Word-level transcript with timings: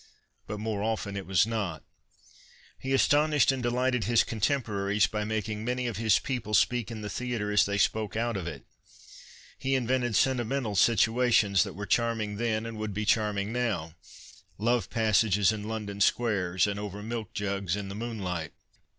But 0.47 0.59
more 0.59 0.81
often 0.81 1.15
it 1.15 1.27
was 1.27 1.45
not. 1.45 1.83
He 2.79 2.91
astonished 2.91 3.51
and 3.51 3.61
delighted 3.61 4.05
his 4.05 4.23
contemporaries 4.23 5.05
by 5.05 5.25
making 5.25 5.63
many 5.63 5.85
of 5.85 5.97
his 5.97 6.17
people 6.17 6.55
speak 6.55 6.89
in 6.89 7.01
the 7.01 7.07
theatre 7.09 7.51
as 7.51 7.65
they 7.67 7.77
spoke 7.77 8.15
out 8.15 8.35
of 8.35 8.47
it. 8.47 8.65
He 9.59 9.75
invented 9.75 10.15
sentimental 10.15 10.75
situations 10.75 11.61
that 11.63 11.75
were 11.75 11.85
charming 11.85 12.37
then 12.37 12.65
and 12.65 12.79
would 12.79 12.95
be 12.95 13.05
charming 13.05 13.53
now— 13.53 13.93
lovx 14.59 14.89
passages 14.89 15.51
in 15.51 15.65
London 15.67 16.01
squares 16.01 16.65
and 16.65 16.79
over 16.79 17.03
milk 17.03 17.31
jugs 17.35 17.75
in 17.75 17.87
the 17.87 17.93
moonlight. 17.93 18.53